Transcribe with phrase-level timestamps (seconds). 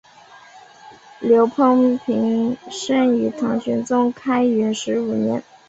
[1.19, 1.99] 刘怦
[2.71, 5.43] 生于唐玄宗开元十五年。